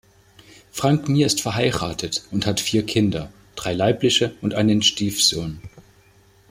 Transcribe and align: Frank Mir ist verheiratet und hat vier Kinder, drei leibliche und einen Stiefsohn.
Frank 0.71 1.09
Mir 1.09 1.27
ist 1.27 1.41
verheiratet 1.41 2.25
und 2.31 2.47
hat 2.47 2.59
vier 2.59 2.83
Kinder, 2.87 3.31
drei 3.55 3.73
leibliche 3.75 4.33
und 4.41 4.55
einen 4.55 4.81
Stiefsohn. 4.81 5.61